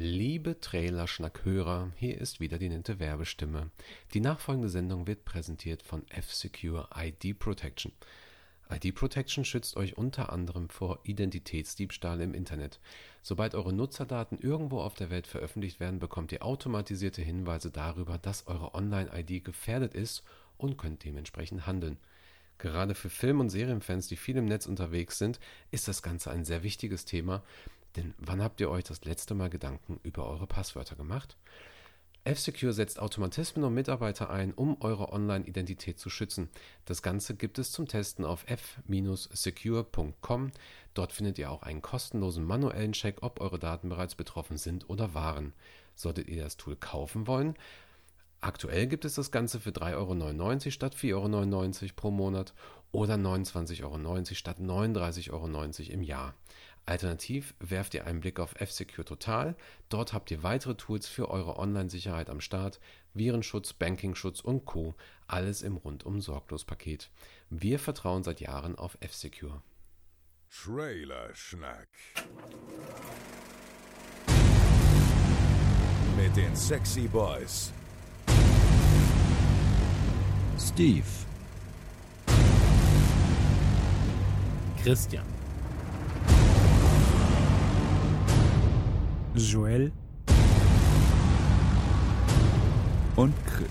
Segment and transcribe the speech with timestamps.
[0.00, 3.72] Liebe Trailerschnackhörer, hier ist wieder die nette Werbestimme.
[4.14, 7.90] Die nachfolgende Sendung wird präsentiert von F-Secure ID Protection.
[8.70, 12.78] ID Protection schützt euch unter anderem vor Identitätsdiebstahl im Internet.
[13.22, 18.46] Sobald eure Nutzerdaten irgendwo auf der Welt veröffentlicht werden, bekommt ihr automatisierte Hinweise darüber, dass
[18.46, 20.22] eure Online-ID gefährdet ist
[20.58, 21.98] und könnt dementsprechend handeln.
[22.58, 25.40] Gerade für Film- und Serienfans, die viel im Netz unterwegs sind,
[25.72, 27.42] ist das Ganze ein sehr wichtiges Thema,
[27.96, 31.36] denn wann habt ihr euch das letzte Mal Gedanken über eure Passwörter gemacht?
[32.24, 36.50] F-Secure setzt Automatismen und Mitarbeiter ein, um eure Online-Identität zu schützen.
[36.84, 40.50] Das Ganze gibt es zum Testen auf f-secure.com.
[40.92, 45.14] Dort findet ihr auch einen kostenlosen manuellen Check, ob eure Daten bereits betroffen sind oder
[45.14, 45.54] waren.
[45.94, 47.54] Solltet ihr das Tool kaufen wollen,
[48.40, 52.54] aktuell gibt es das Ganze für 3,99 Euro statt 4,99 Euro pro Monat
[52.92, 56.34] oder 29,90 Euro statt 39,90 Euro im Jahr.
[56.88, 59.54] Alternativ werft ihr einen Blick auf F-Secure Total.
[59.90, 62.80] Dort habt ihr weitere Tools für eure Online-Sicherheit am Start,
[63.12, 64.94] Virenschutz, Bankingschutz und Co.
[65.26, 67.10] Alles im rundum sorglos Paket.
[67.50, 69.62] Wir vertrauen seit Jahren auf F-Secure.
[70.48, 71.88] Trailer Schnack.
[76.16, 77.70] Mit den Sexy Boys.
[80.58, 81.04] Steve.
[84.82, 85.37] Christian.
[89.34, 89.92] Joel
[93.16, 93.68] und Chris.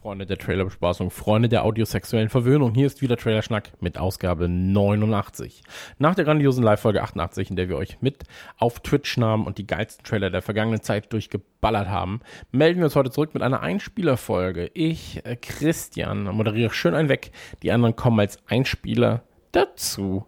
[0.00, 2.74] Freunde der Trailerbespaßung, Freunde der audiosexuellen Verwöhnung.
[2.74, 5.62] Hier ist wieder Trailerschnack mit Ausgabe 89.
[5.98, 8.24] Nach der grandiosen Live-Folge 88, in der wir euch mit
[8.58, 12.20] auf Twitch nahmen und die geilsten Trailer der vergangenen Zeit durchgeballert haben,
[12.52, 14.70] melden wir uns heute zurück mit einer Einspielerfolge.
[14.74, 17.32] Ich, äh, Christian, moderiere schön ein weg.
[17.62, 19.24] Die anderen kommen als Einspieler
[19.56, 20.26] dazu.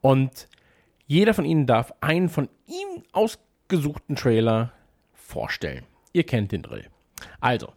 [0.00, 0.48] Und
[1.06, 4.72] jeder von Ihnen darf einen von ihm ausgesuchten Trailer
[5.14, 5.84] vorstellen.
[6.12, 6.86] Ihr kennt den Drill.
[7.40, 7.72] Also,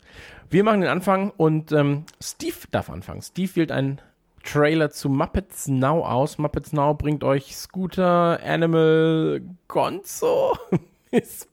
[0.49, 3.21] wir machen den Anfang und ähm, Steve darf anfangen.
[3.21, 4.01] Steve wählt einen
[4.43, 6.37] Trailer zu Muppets Now aus.
[6.37, 10.57] Muppets Now bringt euch Scooter, Animal, Gonzo,
[11.11, 11.47] Miss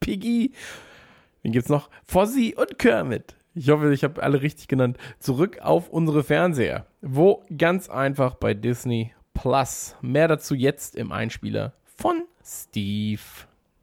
[0.00, 0.52] Piggy.
[1.42, 1.88] Wen gibt's noch?
[2.04, 3.36] Fozzie und Kermit.
[3.58, 4.98] Ich hoffe, ich habe alle richtig genannt.
[5.18, 6.84] Zurück auf unsere Fernseher.
[7.00, 9.96] Wo ganz einfach bei Disney Plus.
[10.02, 13.22] Mehr dazu jetzt im Einspieler von Steve.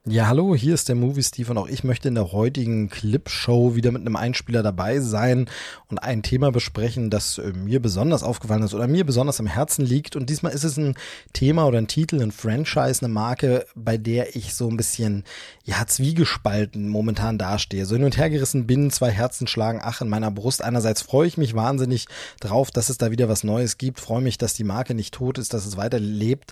[0.05, 3.73] Ja, hallo, hier ist der Movie Steve und auch ich möchte in der heutigen Clipshow
[3.75, 5.49] wieder mit einem Einspieler dabei sein
[5.87, 9.85] und ein Thema besprechen, das äh, mir besonders aufgefallen ist oder mir besonders am Herzen
[9.85, 10.17] liegt.
[10.17, 10.95] Und diesmal ist es ein
[11.31, 15.23] Thema oder ein Titel, ein Franchise, eine Marke, bei der ich so ein bisschen,
[15.63, 17.85] ja, zwiegespalten momentan dastehe.
[17.85, 20.65] So hin und her gerissen bin, zwei Herzen schlagen ach in meiner Brust.
[20.65, 22.07] Einerseits freue ich mich wahnsinnig
[22.41, 25.37] drauf, dass es da wieder was Neues gibt, freue mich, dass die Marke nicht tot
[25.37, 26.51] ist, dass es weiter lebt.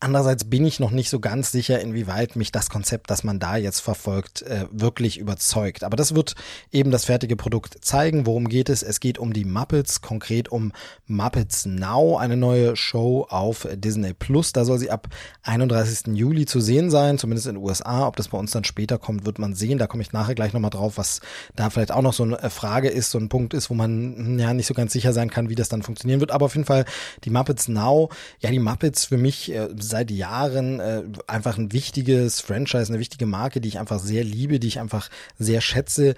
[0.00, 3.56] Andererseits bin ich noch nicht so ganz sicher, inwieweit mich das Konzept, das man da
[3.56, 5.84] jetzt verfolgt, äh, wirklich überzeugt.
[5.84, 6.34] Aber das wird
[6.72, 8.26] eben das fertige Produkt zeigen.
[8.26, 8.82] Worum geht es?
[8.82, 10.72] Es geht um die Muppets, konkret um
[11.06, 14.52] Muppets Now, eine neue Show auf Disney Plus.
[14.52, 15.08] Da soll sie ab
[15.42, 16.14] 31.
[16.14, 18.06] Juli zu sehen sein, zumindest in den USA.
[18.06, 19.78] Ob das bei uns dann später kommt, wird man sehen.
[19.78, 21.20] Da komme ich nachher gleich nochmal drauf, was
[21.56, 24.38] da vielleicht auch noch so eine Frage ist, so ein Punkt ist, wo man hm,
[24.38, 26.30] ja nicht so ganz sicher sein kann, wie das dann funktionieren wird.
[26.30, 26.84] Aber auf jeden Fall
[27.24, 28.10] die Muppets Now.
[28.40, 33.26] Ja, die Muppets für mich äh, seit Jahren äh, einfach ein wichtiges Franchise, eine wichtige
[33.26, 36.14] Marke, die ich einfach sehr liebe, die ich einfach sehr schätze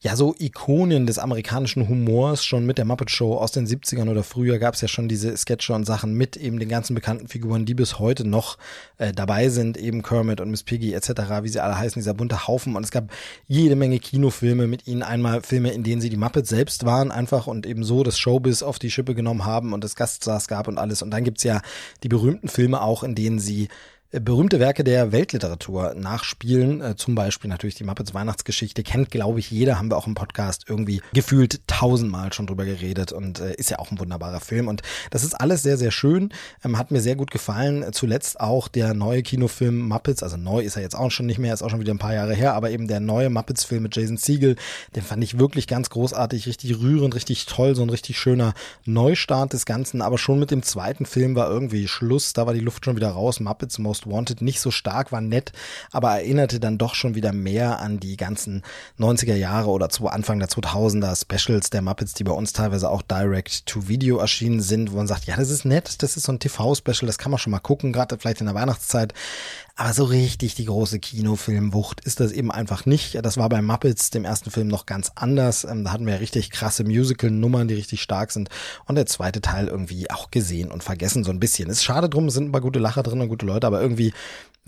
[0.00, 4.22] ja, so Ikonen des amerikanischen Humors, schon mit der Muppet Show aus den 70ern oder
[4.22, 7.64] früher gab es ja schon diese Sketche und Sachen mit eben den ganzen bekannten Figuren,
[7.64, 8.58] die bis heute noch
[8.98, 11.08] äh, dabei sind, eben Kermit und Miss Piggy etc.,
[11.42, 12.76] wie sie alle heißen, dieser bunte Haufen.
[12.76, 13.10] Und es gab
[13.48, 17.46] jede Menge Kinofilme mit ihnen, einmal Filme, in denen sie die Muppets selbst waren einfach
[17.46, 20.76] und eben so das Showbiz auf die Schippe genommen haben und es Gaststars gab und
[20.76, 21.00] alles.
[21.00, 21.62] Und dann gibt's ja
[22.02, 23.68] die berühmten Filme auch, in denen sie
[24.12, 26.80] berühmte Werke der Weltliteratur nachspielen.
[26.80, 28.82] Äh, zum Beispiel natürlich die Muppets Weihnachtsgeschichte.
[28.82, 29.78] Kennt, glaube ich, jeder.
[29.78, 33.78] Haben wir auch im Podcast irgendwie gefühlt tausendmal schon drüber geredet und äh, ist ja
[33.78, 34.68] auch ein wunderbarer Film.
[34.68, 36.30] Und das ist alles sehr, sehr schön.
[36.64, 37.84] Ähm, hat mir sehr gut gefallen.
[37.92, 40.22] Zuletzt auch der neue Kinofilm Muppets.
[40.22, 42.14] Also neu ist er jetzt auch schon nicht mehr, ist auch schon wieder ein paar
[42.14, 42.54] Jahre her.
[42.54, 44.56] Aber eben der neue Muppets-Film mit Jason Siegel,
[44.94, 47.74] den fand ich wirklich ganz großartig, richtig rührend, richtig toll.
[47.74, 48.54] So ein richtig schöner
[48.84, 50.00] Neustart des Ganzen.
[50.00, 52.32] Aber schon mit dem zweiten Film war irgendwie Schluss.
[52.32, 53.40] Da war die Luft schon wieder raus.
[53.40, 55.52] Muppets Most Most Wanted nicht so stark, war nett,
[55.90, 58.62] aber erinnerte dann doch schon wieder mehr an die ganzen
[58.98, 63.02] 90er Jahre oder zu Anfang der 2000er Specials der Muppets, die bei uns teilweise auch
[63.02, 66.32] direct to Video erschienen sind, wo man sagt, ja, das ist nett, das ist so
[66.32, 69.14] ein TV-Special, das kann man schon mal gucken, gerade vielleicht in der Weihnachtszeit.
[69.78, 73.22] Aber so richtig die große Kinofilmwucht ist das eben einfach nicht.
[73.22, 75.64] Das war bei Muppets, dem ersten Film, noch ganz anders.
[75.64, 78.48] Ähm, da hatten wir richtig krasse Musical-Nummern, die richtig stark sind.
[78.86, 81.68] Und der zweite Teil irgendwie auch gesehen und vergessen so ein bisschen.
[81.68, 84.14] Ist schade drum, sind ein paar gute Lacher drin und gute Leute, aber irgendwie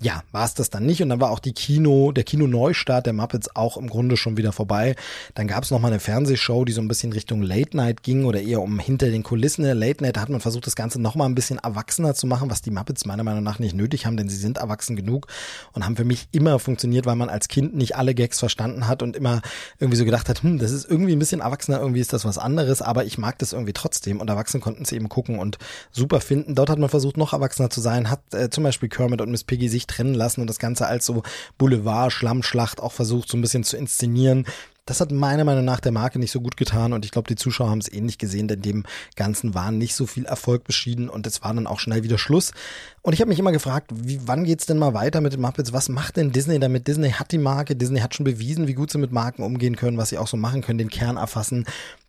[0.01, 1.01] ja, war es das dann nicht.
[1.01, 4.53] Und dann war auch die Kino, der Kino-Neustart der Muppets auch im Grunde schon wieder
[4.53, 4.95] vorbei.
[5.35, 8.41] Dann gab es nochmal eine Fernsehshow, die so ein bisschen Richtung Late Night ging oder
[8.41, 10.15] eher um hinter den Kulissen der Late Night.
[10.15, 13.05] Da hat man versucht, das Ganze nochmal ein bisschen erwachsener zu machen, was die Muppets
[13.05, 15.27] meiner Meinung nach nicht nötig haben, denn sie sind erwachsen genug
[15.73, 19.03] und haben für mich immer funktioniert, weil man als Kind nicht alle Gags verstanden hat
[19.03, 19.41] und immer
[19.79, 22.37] irgendwie so gedacht hat, hm, das ist irgendwie ein bisschen erwachsener, irgendwie ist das was
[22.37, 24.21] anderes, aber ich mag das irgendwie trotzdem.
[24.21, 25.57] Und Erwachsene konnten es eben gucken und
[25.91, 26.55] super finden.
[26.55, 29.43] Dort hat man versucht, noch erwachsener zu sein, hat äh, zum Beispiel Kermit und Miss
[29.43, 31.23] Piggy sich trennen lassen und das Ganze als so
[31.57, 34.45] Boulevard, Schlammschlacht auch versucht, so ein bisschen zu inszenieren.
[34.89, 37.35] Das hat meiner Meinung nach der Marke nicht so gut getan und ich glaube, die
[37.35, 41.27] Zuschauer haben es ähnlich gesehen, denn dem Ganzen war nicht so viel Erfolg beschieden und
[41.27, 42.53] es war dann auch schnell wieder Schluss.
[43.03, 45.73] Und ich habe mich immer gefragt, wie, wann geht's denn mal weiter mit den Muppets?
[45.73, 46.87] Was macht denn Disney damit?
[46.87, 49.99] Disney hat die Marke, Disney hat schon bewiesen, wie gut sie mit Marken umgehen können,
[49.99, 51.65] was sie auch so machen können, den Kern erfassen.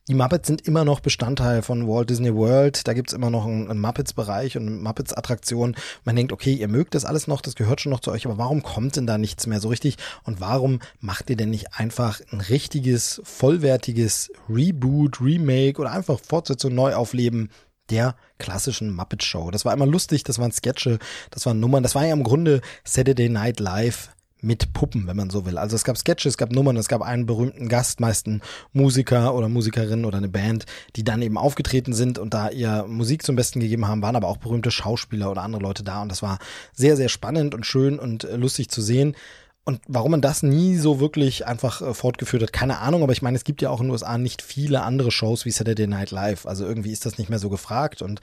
[0.08, 2.88] Die Muppets sind immer noch Bestandteil von Walt Disney World.
[2.88, 5.76] Da gibt's immer noch einen, Muppets-Bereich und Muppets-Attraktion.
[6.04, 8.38] Man denkt, okay, ihr mögt das alles noch, das gehört schon noch zu euch, aber
[8.38, 9.98] warum kommt denn da nichts mehr so richtig?
[10.24, 16.74] Und warum macht ihr denn nicht einfach ein richtiges, vollwertiges Reboot, Remake oder einfach Fortsetzung,
[16.74, 17.50] Neuaufleben
[17.90, 19.50] der klassischen Muppet Show.
[19.50, 20.98] Das war immer lustig, das waren Sketche,
[21.30, 24.10] das waren Nummern, das war ja im Grunde Saturday Night Live
[24.42, 25.58] mit Puppen, wenn man so will.
[25.58, 28.28] Also es gab Sketches, es gab Nummern, es gab einen berühmten Gast, meist
[28.72, 30.66] Musiker oder Musikerin oder eine Band,
[30.96, 34.28] die dann eben aufgetreten sind und da ihr Musik zum Besten gegeben haben, waren aber
[34.28, 36.38] auch berühmte Schauspieler oder andere Leute da und das war
[36.72, 39.16] sehr, sehr spannend und schön und äh, lustig zu sehen.
[39.64, 43.22] Und warum man das nie so wirklich einfach äh, fortgeführt hat, keine Ahnung, aber ich
[43.22, 46.10] meine, es gibt ja auch in den USA nicht viele andere Shows wie Saturday Night
[46.10, 46.46] Live.
[46.46, 48.20] Also irgendwie ist das nicht mehr so gefragt und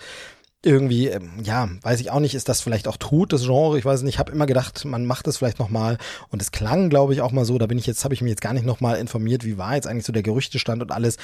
[0.63, 3.85] irgendwie, ähm, ja, weiß ich auch nicht, ist das vielleicht auch tot, das Genre, ich
[3.85, 5.97] weiß nicht, ich habe immer gedacht, man macht das vielleicht nochmal
[6.29, 8.31] und es klang, glaube ich, auch mal so, da bin ich jetzt, habe ich mich
[8.31, 11.17] jetzt gar nicht nochmal informiert, wie war jetzt eigentlich so der Gerüchtestand und alles,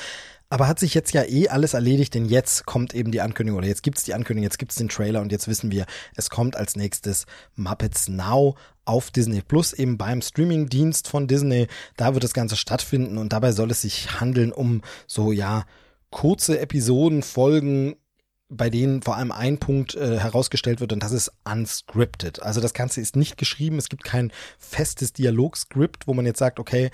[0.50, 3.68] aber hat sich jetzt ja eh alles erledigt, denn jetzt kommt eben die Ankündigung oder
[3.68, 6.76] jetzt gibt's die Ankündigung, jetzt gibt's den Trailer und jetzt wissen wir, es kommt als
[6.76, 7.26] nächstes
[7.56, 13.18] Muppets Now auf Disney Plus, eben beim Streamingdienst von Disney, da wird das Ganze stattfinden
[13.18, 15.66] und dabei soll es sich handeln um so, ja,
[16.12, 17.96] kurze Episoden, Folgen,
[18.56, 22.42] bei denen vor allem ein Punkt äh, herausgestellt wird und das ist unscripted.
[22.42, 26.60] Also das Ganze ist nicht geschrieben, es gibt kein festes Dialogskript, wo man jetzt sagt,
[26.60, 26.92] okay,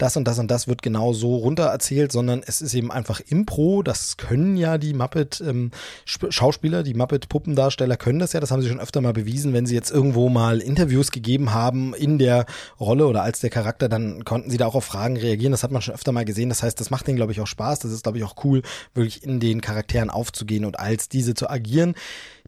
[0.00, 3.20] das und das und das wird genau so runter erzählt, sondern es ist eben einfach
[3.20, 3.82] Impro.
[3.82, 8.40] Das können ja die Muppet-Schauspieler, ähm, die Muppet-Puppendarsteller können das ja.
[8.40, 11.94] Das haben sie schon öfter mal bewiesen, wenn sie jetzt irgendwo mal Interviews gegeben haben
[11.94, 12.46] in der
[12.78, 15.52] Rolle oder als der Charakter, dann konnten sie da auch auf Fragen reagieren.
[15.52, 16.48] Das hat man schon öfter mal gesehen.
[16.48, 17.80] Das heißt, das macht denen, glaube ich, auch Spaß.
[17.80, 18.62] Das ist, glaube ich, auch cool,
[18.94, 21.94] wirklich in den Charakteren aufzugehen und als diese zu agieren.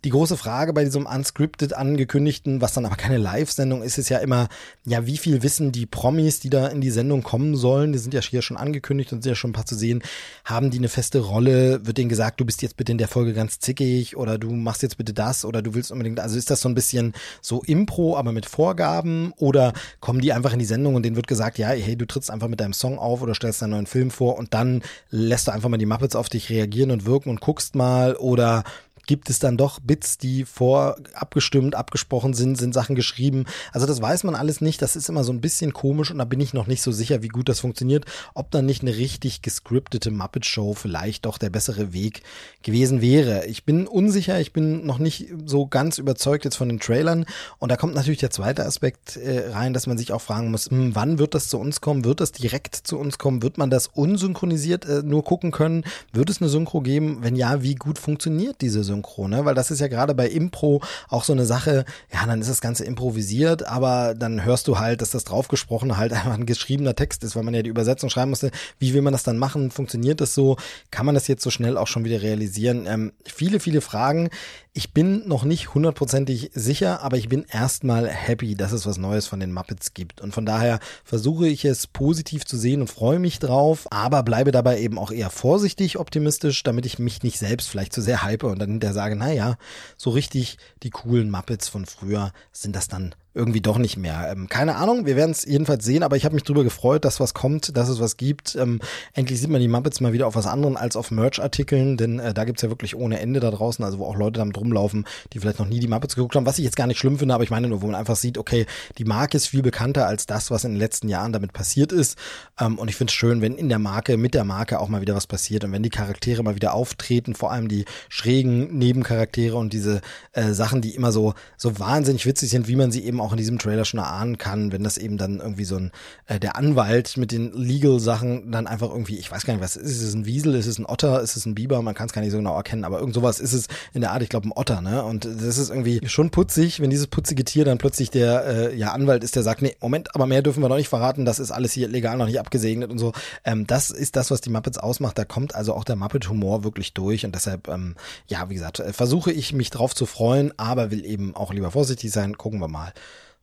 [0.04, 4.18] Die große Frage bei diesem unscripted angekündigten, was dann aber keine Live-Sendung ist, ist ja
[4.18, 4.48] immer,
[4.84, 7.92] ja, wie viel wissen die Promis, die da in die Sendung kommen sollen?
[7.92, 10.02] Die sind ja hier schon angekündigt und sind ja schon ein paar zu sehen.
[10.44, 11.84] Haben die eine feste Rolle?
[11.84, 14.82] Wird denen gesagt, du bist jetzt bitte in der Folge ganz zickig oder du machst
[14.82, 18.16] jetzt bitte das oder du willst unbedingt, also ist das so ein bisschen so Impro,
[18.16, 21.68] aber mit Vorgaben oder kommen die einfach in die Sendung und denen wird gesagt, ja,
[21.68, 24.54] hey, du trittst einfach mit deinem Song auf oder stellst deinen neuen Film vor und
[24.54, 28.14] dann lässt du einfach mal die Muppets auf dich reagieren und wirken und guckst mal
[28.16, 28.64] oder
[29.06, 33.44] gibt es dann doch Bits, die vor abgestimmt, abgesprochen sind, sind Sachen geschrieben.
[33.72, 34.82] Also das weiß man alles nicht.
[34.82, 37.22] Das ist immer so ein bisschen komisch und da bin ich noch nicht so sicher,
[37.22, 38.04] wie gut das funktioniert.
[38.34, 42.22] Ob dann nicht eine richtig gescriptete Muppet Show vielleicht doch der bessere Weg
[42.62, 43.46] gewesen wäre.
[43.46, 44.40] Ich bin unsicher.
[44.40, 47.26] Ich bin noch nicht so ganz überzeugt jetzt von den Trailern.
[47.58, 50.70] Und da kommt natürlich der zweite Aspekt äh, rein, dass man sich auch fragen muss,
[50.70, 52.04] hm, wann wird das zu uns kommen?
[52.04, 53.42] Wird das direkt zu uns kommen?
[53.42, 55.84] Wird man das unsynchronisiert äh, nur gucken können?
[56.12, 57.18] Wird es eine Synchro geben?
[57.22, 58.91] Wenn ja, wie gut funktioniert diese Synchro?
[58.92, 59.44] Synchro, ne?
[59.44, 62.60] Weil das ist ja gerade bei Impro auch so eine Sache, ja, dann ist das
[62.60, 67.24] Ganze improvisiert, aber dann hörst du halt, dass das draufgesprochene halt einfach ein geschriebener Text
[67.24, 68.50] ist, weil man ja die Übersetzung schreiben musste.
[68.78, 69.70] Wie will man das dann machen?
[69.70, 70.56] Funktioniert das so?
[70.90, 72.86] Kann man das jetzt so schnell auch schon wieder realisieren?
[72.86, 74.30] Ähm, viele, viele Fragen.
[74.74, 79.26] Ich bin noch nicht hundertprozentig sicher, aber ich bin erstmal happy, dass es was Neues
[79.26, 80.22] von den Muppets gibt.
[80.22, 84.50] Und von daher versuche ich es positiv zu sehen und freue mich drauf, aber bleibe
[84.50, 88.44] dabei eben auch eher vorsichtig optimistisch, damit ich mich nicht selbst vielleicht zu sehr hype
[88.44, 89.56] und dann hinterher sage, naja,
[89.96, 94.30] so richtig die coolen Muppets von früher sind das dann irgendwie doch nicht mehr.
[94.30, 97.20] Ähm, keine Ahnung, wir werden es jedenfalls sehen, aber ich habe mich drüber gefreut, dass
[97.20, 98.56] was kommt, dass es was gibt.
[98.56, 98.80] Ähm,
[99.14, 102.34] endlich sieht man die Muppets mal wieder auf was anderem als auf Merch-Artikeln, denn äh,
[102.34, 105.38] da gibt's ja wirklich ohne Ende da draußen, also wo auch Leute damit rumlaufen, die
[105.38, 107.44] vielleicht noch nie die Muppets geguckt haben, was ich jetzt gar nicht schlimm finde, aber
[107.44, 108.66] ich meine nur, wo man einfach sieht, okay,
[108.98, 112.18] die Marke ist viel bekannter als das, was in den letzten Jahren damit passiert ist.
[112.60, 115.00] Ähm, und ich finde es schön, wenn in der Marke, mit der Marke auch mal
[115.00, 119.56] wieder was passiert und wenn die Charaktere mal wieder auftreten, vor allem die schrägen Nebencharaktere
[119.56, 123.21] und diese äh, Sachen, die immer so, so wahnsinnig witzig sind, wie man sie eben
[123.22, 125.92] auch in diesem Trailer schon erahnen kann, wenn das eben dann irgendwie so ein,
[126.26, 129.90] äh, der Anwalt mit den Legal-Sachen dann einfach irgendwie, ich weiß gar nicht, was ist,
[129.90, 132.12] ist es ein Wiesel, ist es ein Otter, ist es ein Biber, man kann es
[132.12, 134.48] gar nicht so genau erkennen, aber irgend sowas ist es in der Art, ich glaube
[134.48, 135.02] ein Otter, ne?
[135.04, 138.92] Und das ist irgendwie schon putzig, wenn dieses putzige Tier dann plötzlich der äh, ja,
[138.92, 141.50] Anwalt ist, der sagt, nee, Moment, aber mehr dürfen wir noch nicht verraten, das ist
[141.50, 143.12] alles hier legal noch nicht abgesegnet und so.
[143.44, 146.94] Ähm, das ist das, was die Muppets ausmacht, da kommt also auch der Muppet-Humor wirklich
[146.94, 147.94] durch und deshalb, ähm,
[148.26, 151.70] ja, wie gesagt, äh, versuche ich mich drauf zu freuen, aber will eben auch lieber
[151.70, 152.92] vorsichtig sein, gucken wir mal.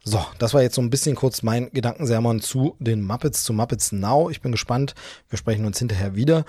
[0.04, 3.92] So, das war jetzt so ein bisschen kurz mein Gedankensermon zu den Muppets, zu Muppets
[3.92, 4.30] Now.
[4.30, 4.96] Ich bin gespannt.
[5.30, 6.46] Wir sprechen uns hinterher wieder.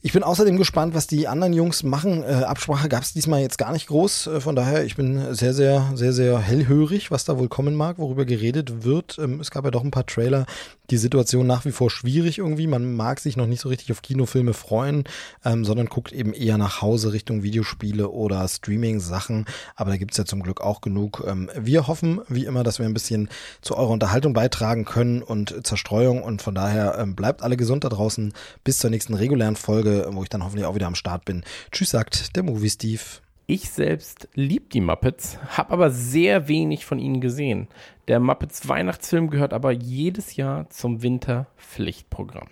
[0.00, 2.22] Ich bin außerdem gespannt, was die anderen Jungs machen.
[2.22, 4.28] Äh, Absprache gab es diesmal jetzt gar nicht groß.
[4.28, 7.98] Äh, von daher, ich bin sehr, sehr, sehr, sehr hellhörig, was da wohl kommen mag,
[7.98, 9.18] worüber geredet wird.
[9.18, 10.46] Ähm, es gab ja doch ein paar Trailer.
[10.90, 12.66] Die Situation nach wie vor schwierig irgendwie.
[12.66, 15.04] Man mag sich noch nicht so richtig auf Kinofilme freuen,
[15.44, 19.44] ähm, sondern guckt eben eher nach Hause Richtung Videospiele oder Streaming-Sachen.
[19.76, 21.24] Aber da gibt's ja zum Glück auch genug.
[21.26, 23.28] Ähm, wir hoffen, wie immer, dass wir ein bisschen
[23.60, 26.22] zu eurer Unterhaltung beitragen können und Zerstreuung.
[26.22, 28.32] Und von daher ähm, bleibt alle gesund da draußen.
[28.64, 29.56] Bis zur nächsten regulären.
[29.56, 31.44] Folge, wo ich dann hoffentlich auch wieder am Start bin.
[31.70, 33.02] Tschüss, sagt der Movie Steve.
[33.50, 37.68] Ich selbst lieb die Muppets, habe aber sehr wenig von ihnen gesehen.
[38.06, 42.48] Der Muppets Weihnachtsfilm gehört aber jedes Jahr zum Winterpflichtprogramm.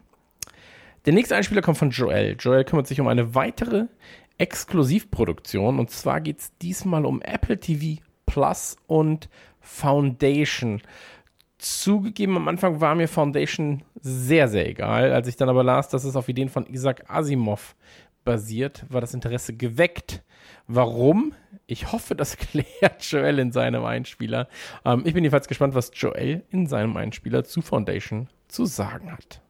[1.04, 2.34] Der nächste Einspieler kommt von Joel.
[2.40, 3.88] Joel kümmert sich um eine weitere
[4.38, 9.28] Exklusivproduktion und zwar geht es diesmal um Apple TV Plus und
[9.60, 10.80] Foundation.
[11.58, 15.12] Zugegeben, am Anfang war mir Foundation sehr, sehr egal.
[15.12, 17.76] Als ich dann aber las, dass es auf Ideen von Isaac Asimov
[18.26, 20.22] basiert, war das Interesse geweckt.
[20.66, 21.32] Warum?
[21.66, 24.48] Ich hoffe, das klärt Joel in seinem Einspieler.
[24.84, 29.40] Ähm, ich bin jedenfalls gespannt, was Joel in seinem Einspieler zu Foundation zu sagen hat.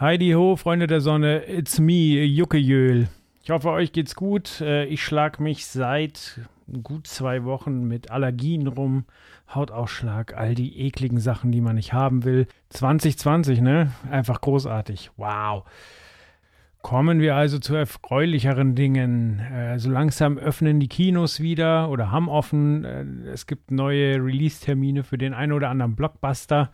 [0.00, 3.08] Heidi ho, Freunde der Sonne, it's me, Juckejöl.
[3.44, 4.60] Ich hoffe, euch geht's gut.
[4.62, 6.40] Äh, ich schlag mich seit
[6.82, 9.04] gut zwei Wochen mit Allergien rum,
[9.52, 12.46] Hautausschlag, all die ekligen Sachen, die man nicht haben will.
[12.70, 13.92] 2020, ne?
[14.10, 15.10] Einfach großartig.
[15.16, 15.64] Wow.
[16.82, 19.38] Kommen wir also zu erfreulicheren Dingen.
[19.38, 22.84] Äh, so langsam öffnen die Kinos wieder oder haben offen.
[22.84, 26.72] Äh, es gibt neue Release-Termine für den einen oder anderen Blockbuster.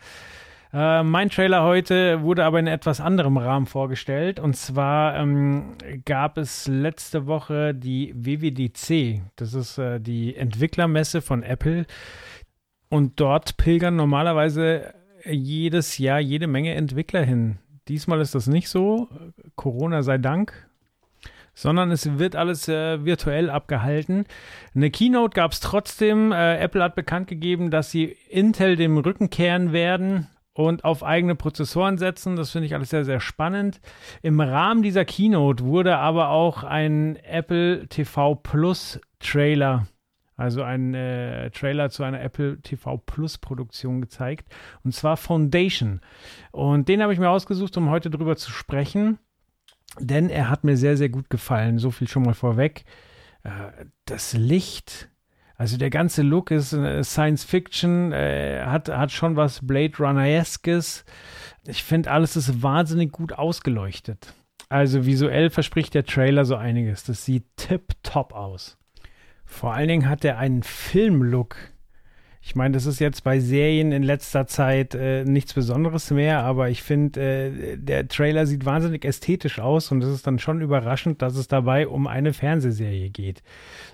[0.73, 4.41] Äh, mein Trailer heute wurde aber in etwas anderem Rahmen vorgestellt.
[4.41, 5.75] Und zwar ähm,
[6.07, 9.23] gab es letzte Woche die WWDC.
[9.37, 11.85] Das ist äh, die Entwicklermesse von Apple.
[12.89, 14.95] Und dort pilgern normalerweise
[15.27, 17.59] jedes Jahr jede Menge Entwickler hin.
[17.89, 19.09] Diesmal ist das nicht so.
[19.57, 20.69] Corona sei Dank
[21.59, 24.27] sondern es wird alles äh, virtuell abgehalten.
[24.77, 26.31] Eine Keynote gab es trotzdem.
[26.31, 31.35] Äh, Apple hat bekannt gegeben, dass sie Intel dem Rücken kehren werden und auf eigene
[31.35, 32.37] Prozessoren setzen.
[32.37, 33.81] Das finde ich alles sehr, sehr spannend.
[34.23, 39.89] Im Rahmen dieser Keynote wurde aber auch ein Apple TV Plus Trailer,
[40.39, 44.51] also ein äh, Trailer zu einer Apple TV Plus Produktion gezeigt,
[44.85, 46.01] und zwar Foundation.
[46.53, 49.19] Und den habe ich mir ausgesucht, um heute drüber zu sprechen,
[50.01, 51.79] denn er hat mir sehr, sehr gut gefallen.
[51.79, 52.85] So viel schon mal vorweg.
[53.43, 53.51] Äh,
[54.07, 55.11] das Licht
[55.59, 61.05] also der ganze Look ist äh, Science Fiction, äh, hat, hat schon was Blade Runner-eskes.
[61.67, 64.35] Ich finde, alles ist wahnsinnig gut ausgeleuchtet.
[64.69, 67.03] Also visuell verspricht der Trailer so einiges.
[67.03, 68.79] Das sieht tip-top aus.
[69.51, 71.57] Vor allen Dingen hat er einen Film-Look.
[72.43, 76.69] Ich meine, das ist jetzt bei Serien in letzter Zeit äh, nichts Besonderes mehr, aber
[76.69, 81.23] ich finde, äh, der Trailer sieht wahnsinnig ästhetisch aus und es ist dann schon überraschend,
[81.23, 83.43] dass es dabei um eine Fernsehserie geht.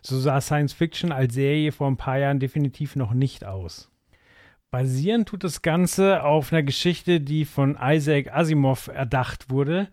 [0.03, 3.91] So sah Science Fiction als Serie vor ein paar Jahren definitiv noch nicht aus.
[4.71, 9.89] Basieren tut das Ganze auf einer Geschichte, die von Isaac Asimov erdacht wurde.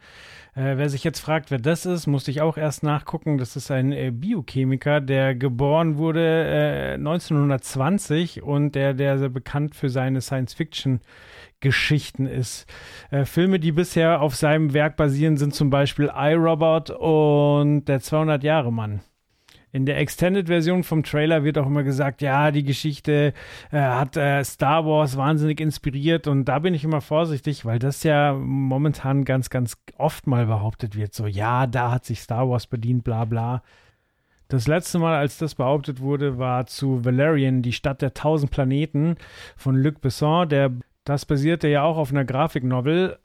[0.53, 3.37] Äh, wer sich jetzt fragt, wer das ist, musste ich auch erst nachgucken.
[3.37, 9.75] Das ist ein äh, Biochemiker, der geboren wurde äh, 1920 und der, der sehr bekannt
[9.75, 10.99] für seine Science-Fiction
[11.61, 12.65] Geschichten ist.
[13.11, 19.01] Äh, Filme, die bisher auf seinem Werk basieren, sind zum Beispiel iRobot und Der 200-Jahre-Mann.
[19.73, 23.33] In der Extended-Version vom Trailer wird auch immer gesagt, ja, die Geschichte
[23.71, 28.03] äh, hat äh, Star Wars wahnsinnig inspiriert und da bin ich immer vorsichtig, weil das
[28.03, 32.67] ja momentan ganz, ganz oft mal behauptet wird, so, ja, da hat sich Star Wars
[32.67, 33.63] bedient, bla bla.
[34.51, 39.15] Das letzte Mal, als das behauptet wurde, war zu Valerian, die Stadt der tausend Planeten
[39.55, 40.49] von Luc Besson.
[40.49, 40.73] Der,
[41.05, 43.17] das basierte ja auch auf einer Grafiknovel.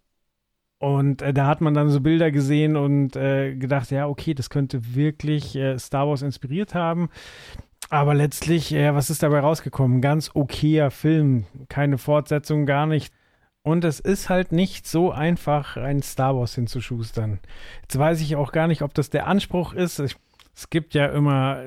[0.78, 4.50] Und äh, da hat man dann so Bilder gesehen und äh, gedacht, ja, okay, das
[4.50, 7.08] könnte wirklich äh, Star Wars inspiriert haben.
[7.88, 10.00] Aber letztlich, äh, was ist dabei rausgekommen?
[10.00, 13.12] Ganz okayer Film, keine Fortsetzung, gar nicht.
[13.62, 17.40] Und es ist halt nicht so einfach, ein Star Wars hinzuschustern.
[17.82, 19.98] Jetzt weiß ich auch gar nicht, ob das der Anspruch ist.
[19.98, 20.16] Ich,
[20.54, 21.62] es gibt ja immer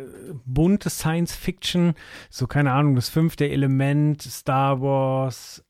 [0.46, 1.96] bunte Science Fiction,
[2.30, 5.64] so keine Ahnung, das fünfte Element, Star Wars,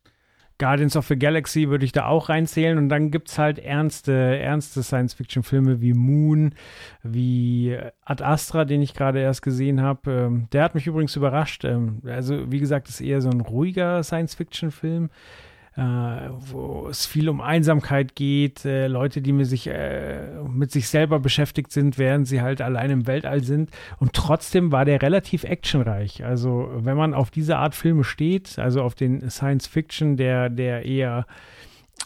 [0.59, 2.77] Guardians of the Galaxy würde ich da auch reinzählen.
[2.77, 6.53] Und dann gibt es halt ernste, ernste Science-Fiction-Filme wie Moon,
[7.01, 10.11] wie Ad Astra, den ich gerade erst gesehen habe.
[10.11, 11.63] Ähm, der hat mich übrigens überrascht.
[11.63, 17.41] Ähm, also, wie gesagt, ist eher so ein ruhiger Science-Fiction-Film äh, wo es viel um
[17.41, 22.41] Einsamkeit geht, äh, Leute, die mit sich, äh, mit sich selber beschäftigt sind, während sie
[22.41, 23.69] halt allein im Weltall sind.
[23.97, 26.25] Und trotzdem war der relativ actionreich.
[26.25, 30.85] Also wenn man auf diese Art Filme steht, also auf den Science Fiction, der, der
[30.85, 31.25] eher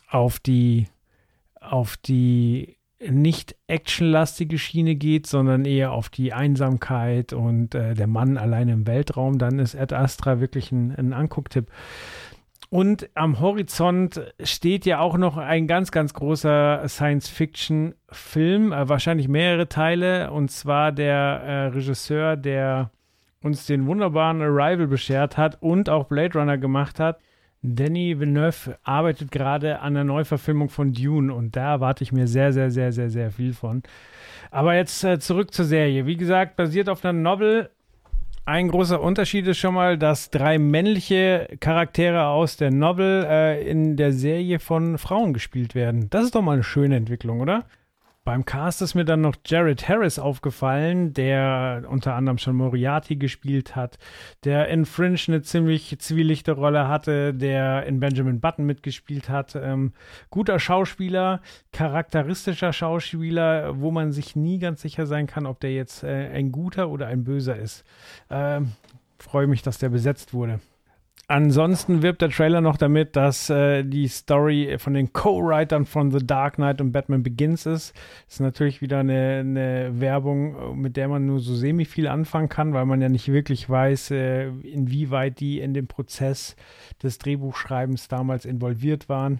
[0.09, 0.87] auf die,
[1.59, 2.77] auf die
[3.09, 8.87] nicht actionlastige Schiene geht, sondern eher auf die Einsamkeit und äh, der Mann allein im
[8.87, 11.67] Weltraum, dann ist Ad Astra wirklich ein, ein Angucktipp.
[12.73, 19.69] Und am Horizont steht ja auch noch ein ganz, ganz großer Science-Fiction-Film, äh, wahrscheinlich mehrere
[19.69, 22.89] Teile, und zwar der äh, Regisseur, der
[23.43, 27.19] uns den wunderbaren Arrival beschert hat und auch Blade Runner gemacht hat.
[27.61, 32.53] Danny Villeneuve arbeitet gerade an der Neuverfilmung von Dune und da erwarte ich mir sehr,
[32.53, 33.83] sehr, sehr, sehr, sehr viel von.
[34.49, 36.07] Aber jetzt äh, zurück zur Serie.
[36.07, 37.69] Wie gesagt, basiert auf einer Novel
[38.45, 43.95] ein großer Unterschied ist schon mal, dass drei männliche Charaktere aus der Novel äh, in
[43.95, 46.09] der Serie von Frauen gespielt werden.
[46.09, 47.65] Das ist doch mal eine schöne Entwicklung, oder?
[48.25, 53.75] Beim Cast ist mir dann noch Jared Harris aufgefallen, der unter anderem schon Moriarty gespielt
[53.75, 53.97] hat,
[54.45, 59.55] der in Fringe eine ziemlich zwielichte Rolle hatte, der in Benjamin Button mitgespielt hat.
[59.55, 59.91] Ähm,
[60.29, 61.41] guter Schauspieler,
[61.73, 66.53] charakteristischer Schauspieler, wo man sich nie ganz sicher sein kann, ob der jetzt äh, ein
[66.53, 67.83] guter oder ein böser ist.
[68.29, 68.71] Ähm,
[69.19, 70.59] Freue mich, dass der besetzt wurde.
[71.27, 76.25] Ansonsten wirbt der Trailer noch damit, dass äh, die Story von den Co-Writern von The
[76.25, 77.95] Dark Knight und Batman Begins ist.
[78.25, 82.49] Das ist natürlich wieder eine, eine, Werbung, mit der man nur so semi viel anfangen
[82.49, 86.57] kann, weil man ja nicht wirklich weiß, äh, inwieweit die in dem Prozess
[87.01, 89.39] des Drehbuchschreibens damals involviert waren.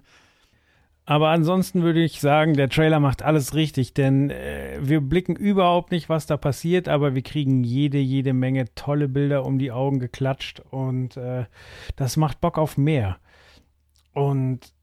[1.05, 5.91] Aber ansonsten würde ich sagen, der Trailer macht alles richtig, denn äh, wir blicken überhaupt
[5.91, 9.99] nicht, was da passiert, aber wir kriegen jede, jede Menge tolle Bilder um die Augen
[9.99, 11.45] geklatscht und äh,
[11.97, 13.17] das macht Bock auf mehr.
[14.13, 14.73] Und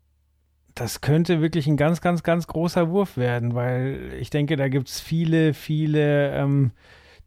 [0.75, 4.89] das könnte wirklich ein ganz, ganz, ganz großer Wurf werden, weil ich denke, da gibt
[4.89, 6.73] es viele, viele ähm,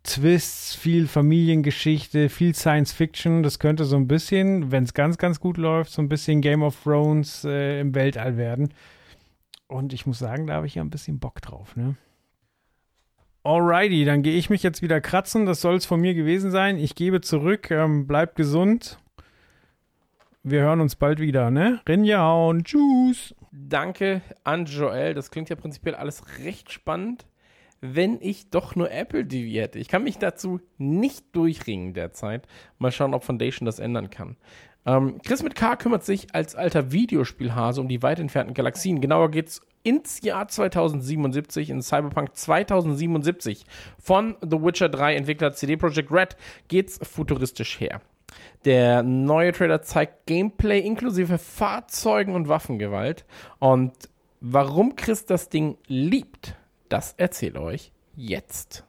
[0.04, 3.42] Twists, viel Familiengeschichte, viel Science Fiction.
[3.42, 6.62] Das könnte so ein bisschen, wenn es ganz, ganz gut läuft, so ein bisschen Game
[6.62, 8.74] of Thrones äh, im Weltall werden.
[9.68, 11.96] Und ich muss sagen, da habe ich ja ein bisschen Bock drauf, ne?
[13.44, 15.46] Alrighty, dann gehe ich mich jetzt wieder kratzen.
[15.46, 16.78] Das soll es von mir gewesen sein.
[16.78, 17.72] Ich gebe zurück.
[17.72, 19.00] Ähm, bleibt gesund.
[20.44, 21.82] Wir hören uns bald wieder, ne?
[21.88, 22.64] Rinjahauen.
[22.64, 23.36] Tschüss.
[23.52, 25.14] Danke an Joel.
[25.14, 27.26] Das klingt ja prinzipiell alles recht spannend
[27.86, 29.78] wenn ich doch nur Apple TV hätte.
[29.78, 32.48] Ich kann mich dazu nicht durchringen derzeit.
[32.78, 34.38] Mal schauen, ob Foundation das ändern kann.
[34.86, 39.02] Ähm, Chris mit K kümmert sich als alter Videospielhase um die weit entfernten Galaxien.
[39.02, 43.66] Genauer geht's ins Jahr 2077, in Cyberpunk 2077.
[44.00, 48.02] Von The Witcher 3 Entwickler CD Projekt Red geht's futuristisch her.
[48.66, 53.26] Der neue Trailer zeigt Gameplay inklusive Fahrzeugen und Waffengewalt.
[53.60, 53.94] Und
[54.42, 56.56] warum Chris das Ding liebt,
[56.90, 58.86] das erzähle euch jetzt.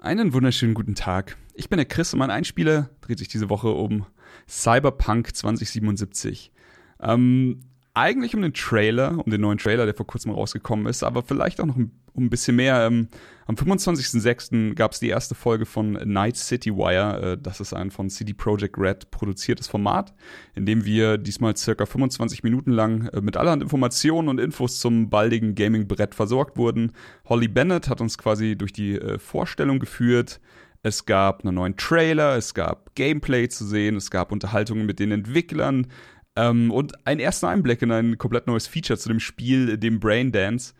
[0.00, 1.36] Einen wunderschönen guten Tag.
[1.58, 4.04] Ich bin der Chris und mein Einspieler dreht sich diese Woche um
[4.46, 6.52] Cyberpunk 2077.
[7.00, 7.60] Ähm,
[7.94, 11.62] eigentlich um den Trailer, um den neuen Trailer, der vor kurzem rausgekommen ist, aber vielleicht
[11.62, 12.86] auch noch um, ein bisschen mehr.
[12.86, 13.08] Ähm,
[13.46, 14.74] am 25.06.
[14.74, 17.32] gab es die erste Folge von Night City Wire.
[17.32, 20.12] Äh, das ist ein von CD Projekt Red produziertes Format,
[20.54, 25.08] in dem wir diesmal circa 25 Minuten lang äh, mit allerhand Informationen und Infos zum
[25.08, 26.92] baldigen Gaming-Brett versorgt wurden.
[27.24, 30.38] Holly Bennett hat uns quasi durch die äh, Vorstellung geführt.
[30.86, 35.10] Es gab einen neuen Trailer, es gab Gameplay zu sehen, es gab Unterhaltungen mit den
[35.10, 35.88] Entwicklern,
[36.36, 40.74] ähm, und ein erster Einblick in ein komplett neues Feature zu dem Spiel, dem Braindance.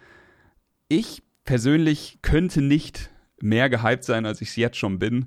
[0.87, 5.27] Ich persönlich könnte nicht mehr gehypt sein, als ich es jetzt schon bin.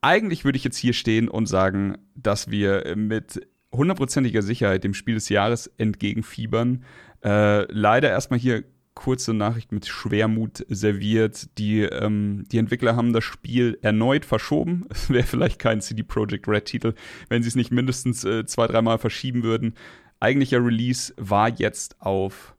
[0.00, 5.14] Eigentlich würde ich jetzt hier stehen und sagen, dass wir mit hundertprozentiger Sicherheit dem Spiel
[5.14, 6.82] des Jahres entgegenfiebern.
[7.22, 11.58] Äh, leider erstmal hier kurze Nachricht mit Schwermut serviert.
[11.58, 14.86] Die, ähm, die Entwickler haben das Spiel erneut verschoben.
[14.90, 16.94] Es wäre vielleicht kein CD Projekt Red-Titel,
[17.28, 19.74] wenn sie es nicht mindestens äh, zwei, dreimal verschieben würden.
[20.20, 22.54] Eigentlicher Release war jetzt auf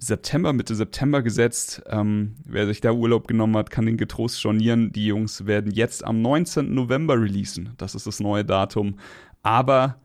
[0.00, 1.82] September, Mitte September gesetzt.
[1.86, 4.92] Ähm, wer sich da Urlaub genommen hat, kann den getrost stornieren.
[4.92, 6.74] Die Jungs werden jetzt am 19.
[6.74, 7.74] November releasen.
[7.76, 8.98] Das ist das neue Datum.
[9.42, 10.00] Aber,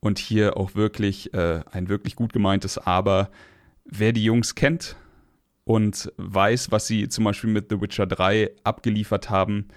[0.00, 3.30] und hier auch wirklich äh, ein wirklich gut gemeintes Aber,
[3.84, 4.96] wer die Jungs kennt
[5.64, 9.68] und weiß, was sie zum Beispiel mit The Witcher 3 abgeliefert haben,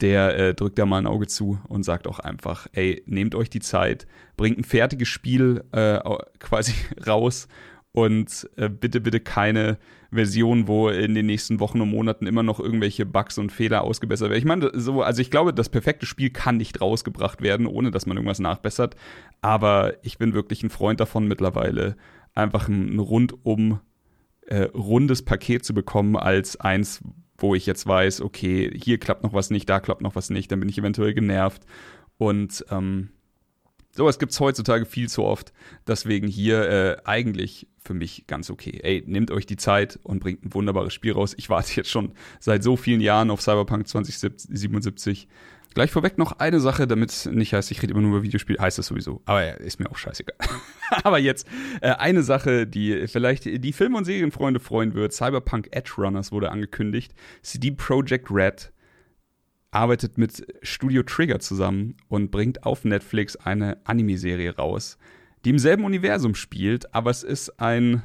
[0.00, 3.48] der äh, drückt da mal ein Auge zu und sagt auch einfach, ey, nehmt euch
[3.48, 4.06] die Zeit,
[4.36, 6.00] bringt ein fertiges Spiel äh,
[6.38, 6.74] quasi
[7.06, 7.48] raus
[7.92, 9.78] und äh, bitte, bitte keine
[10.10, 14.30] Version, wo in den nächsten Wochen und Monaten immer noch irgendwelche Bugs und Fehler ausgebessert
[14.30, 14.38] werden.
[14.38, 18.06] Ich meine, so, also ich glaube, das perfekte Spiel kann nicht rausgebracht werden, ohne dass
[18.06, 18.96] man irgendwas nachbessert.
[19.42, 21.96] Aber ich bin wirklich ein Freund davon mittlerweile,
[22.34, 23.80] einfach ein, ein rundum
[24.46, 27.00] äh, rundes Paket zu bekommen, als eins,
[27.38, 30.50] wo ich jetzt weiß, okay, hier klappt noch was nicht, da klappt noch was nicht,
[30.52, 31.62] dann bin ich eventuell genervt.
[32.16, 33.10] Und ähm,
[33.92, 35.52] sowas gibt es heutzutage viel zu oft.
[35.86, 38.80] Deswegen hier äh, eigentlich für mich ganz okay.
[38.82, 41.34] Ey, nehmt euch die Zeit und bringt ein wunderbares Spiel raus.
[41.36, 45.28] Ich warte jetzt schon seit so vielen Jahren auf Cyberpunk 2077.
[45.74, 48.78] Gleich vorweg noch eine Sache, damit nicht heißt, ich rede immer nur über Videospiele, heißt
[48.78, 49.22] das sowieso.
[49.24, 50.36] Aber ja, ist mir auch scheißegal.
[51.02, 51.48] Aber jetzt
[51.80, 55.12] äh, eine Sache, die vielleicht die Film- und Serienfreunde freuen wird.
[55.12, 57.12] Cyberpunk Edge Runners wurde angekündigt.
[57.42, 58.72] CD Projekt Red
[59.72, 64.96] arbeitet mit Studio Trigger zusammen und bringt auf Netflix eine Anime-Serie raus,
[65.44, 68.04] die im selben Universum spielt, aber es ist ein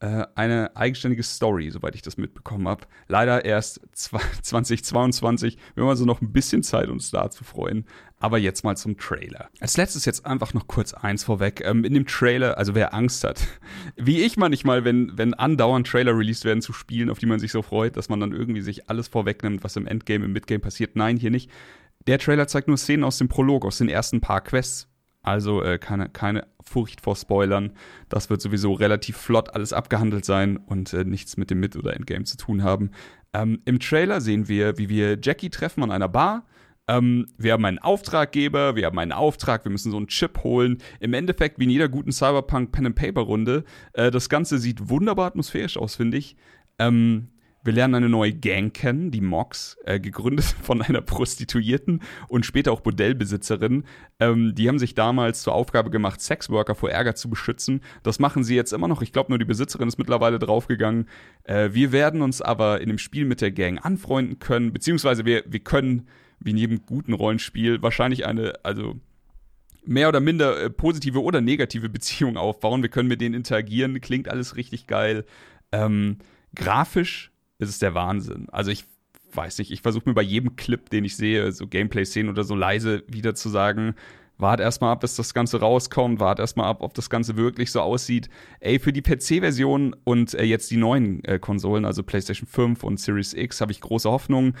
[0.00, 2.86] eine eigenständige Story, soweit ich das mitbekommen habe.
[3.08, 5.56] Leider erst 2022.
[5.74, 7.86] Wir haben also noch ein bisschen Zeit, uns da zu freuen.
[8.18, 9.48] Aber jetzt mal zum Trailer.
[9.60, 11.62] Als letztes jetzt einfach noch kurz eins vorweg.
[11.64, 13.40] Ähm, in dem Trailer, also wer Angst hat,
[13.96, 17.52] wie ich manchmal, wenn, wenn andauernd Trailer released werden zu Spielen, auf die man sich
[17.52, 20.96] so freut, dass man dann irgendwie sich alles vorwegnimmt, was im Endgame, im Midgame passiert.
[20.96, 21.50] Nein, hier nicht.
[22.06, 24.88] Der Trailer zeigt nur Szenen aus dem Prolog, aus den ersten paar Quests.
[25.26, 27.72] Also äh, keine, keine Furcht vor Spoilern.
[28.08, 31.94] Das wird sowieso relativ flott alles abgehandelt sein und äh, nichts mit dem Mid- oder
[31.94, 32.92] Endgame zu tun haben.
[33.32, 36.46] Ähm, Im Trailer sehen wir, wie wir Jackie treffen an einer Bar.
[36.86, 40.78] Ähm, wir haben einen Auftraggeber, wir haben einen Auftrag, wir müssen so einen Chip holen.
[41.00, 43.64] Im Endeffekt, wie in jeder guten Cyberpunk Pen and Paper Runde.
[43.94, 46.36] Äh, das Ganze sieht wunderbar atmosphärisch aus, finde ich.
[46.78, 47.30] Ähm,
[47.66, 52.72] wir lernen eine neue Gang kennen, die Mox, äh, gegründet von einer Prostituierten und später
[52.72, 53.84] auch Bordellbesitzerin.
[54.20, 57.82] Ähm, die haben sich damals zur Aufgabe gemacht, Sexworker vor Ärger zu beschützen.
[58.02, 59.02] Das machen sie jetzt immer noch.
[59.02, 61.08] Ich glaube, nur die Besitzerin ist mittlerweile draufgegangen.
[61.44, 65.42] Äh, wir werden uns aber in dem Spiel mit der Gang anfreunden können, beziehungsweise wir,
[65.46, 68.94] wir können, wie in jedem guten Rollenspiel, wahrscheinlich eine, also
[69.84, 72.82] mehr oder minder äh, positive oder negative Beziehung aufbauen.
[72.82, 75.24] Wir können mit denen interagieren, klingt alles richtig geil.
[75.72, 76.18] Ähm,
[76.54, 78.48] grafisch ist es der Wahnsinn.
[78.50, 78.84] Also ich
[79.32, 82.54] weiß nicht, ich versuche mir bei jedem Clip, den ich sehe, so Gameplay-Szenen oder so
[82.54, 83.94] leise wieder zu sagen,
[84.38, 87.80] wart erstmal ab, bis das Ganze rauskommt, wart erstmal ab, ob das Ganze wirklich so
[87.80, 88.28] aussieht.
[88.60, 93.00] Ey, für die PC-Version und äh, jetzt die neuen äh, Konsolen, also PlayStation 5 und
[93.00, 94.56] Series X, habe ich große Hoffnungen.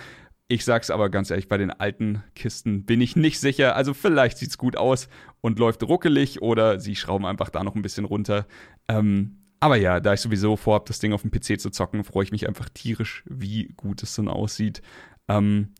[0.48, 3.74] Ich sag's aber ganz ehrlich, bei den alten Kisten bin ich nicht sicher.
[3.74, 5.08] Also vielleicht sieht's gut aus
[5.40, 8.46] und läuft ruckelig oder sie schrauben einfach da noch ein bisschen runter.
[8.88, 12.24] Ähm, aber ja, da ich sowieso vorhabe, das Ding auf dem PC zu zocken, freue
[12.24, 14.80] ich mich einfach tierisch, wie gut es dann aussieht.
[15.28, 15.74] Ähm,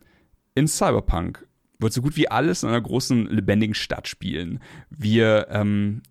[0.54, 1.46] in Cyberpunk
[1.78, 4.60] wird so gut wie alles in einer großen, lebendigen Stadt spielen.
[4.90, 6.02] Wir ähm,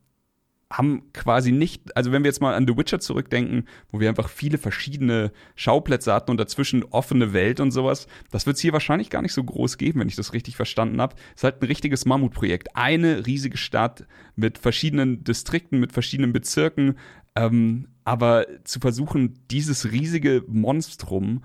[0.72, 4.30] haben quasi nicht, also wenn wir jetzt mal an The Witcher zurückdenken, wo wir einfach
[4.30, 9.12] viele verschiedene Schauplätze hatten und dazwischen offene Welt und sowas, das wird es hier wahrscheinlich
[9.12, 11.16] gar nicht so groß geben, wenn ich das richtig verstanden habe.
[11.30, 12.76] Es ist halt ein richtiges Mammutprojekt.
[12.76, 16.98] Eine riesige Stadt mit verschiedenen Distrikten, mit verschiedenen Bezirken,
[17.36, 21.44] ähm, aber zu versuchen, dieses riesige Monstrum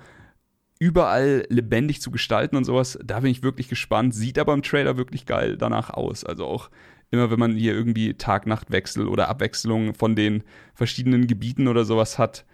[0.79, 4.15] überall lebendig zu gestalten und sowas, da bin ich wirklich gespannt.
[4.15, 6.25] Sieht aber im Trailer wirklich geil danach aus.
[6.25, 6.71] Also auch
[7.11, 10.43] immer, wenn man hier irgendwie Tag-Nacht-Wechsel oder Abwechslung von den
[10.75, 12.45] verschiedenen Gebieten oder sowas hat.